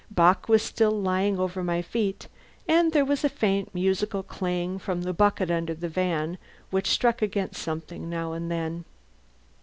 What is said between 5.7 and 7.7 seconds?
the van which struck against